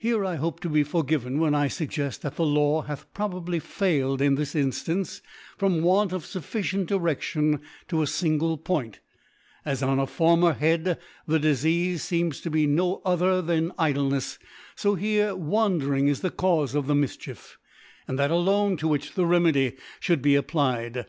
[0.00, 2.36] G 5 Here »v..(130) Here I hope to be forgivcn^^ when I lug ged, that
[2.36, 5.20] the Law hath probably failed in this Inftance,
[5.58, 9.00] from Want of fufficient Di reftion to a Gngle Point.
[9.66, 14.38] As on a former Head, theDifeafe feems to be no other than Idknefsy
[14.74, 17.56] fo here fVandering is the Caufe of the Mifchief,
[18.08, 21.04] and that alone to which the Remedy fhculd be applied.